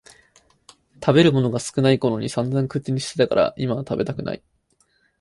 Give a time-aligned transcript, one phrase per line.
[0.95, 4.41] 食べるものが少ないころにさんざん口にしてたから今は食べたくない